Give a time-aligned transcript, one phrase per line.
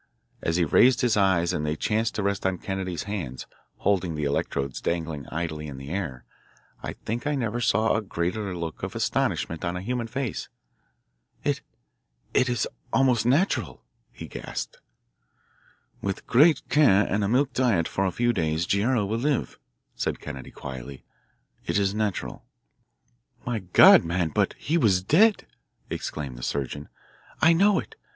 [0.41, 4.23] As he raised his eyes and they chanced to rest on Kennedy's hands, holding the
[4.23, 6.25] electrodes dangling idly in the air,
[6.81, 10.49] I think I never saw a greater look of astonishment on a human face.
[11.43, 11.61] "It
[12.33, 14.79] is almost natural," he gasped.
[16.01, 19.59] "With great care and a milk diet for a few days Guerrero will live,"
[19.93, 21.03] said Kennedy quietly.
[21.67, 22.43] "It is natural."
[23.45, 25.45] "My God, man, but he was dead!"
[25.91, 26.89] exclaimed the surgeon.
[27.39, 27.93] "I know it.